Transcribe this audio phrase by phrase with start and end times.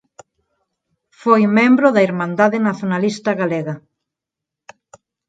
[1.21, 3.75] Foi membro da Irmandade Nazonalista Galega.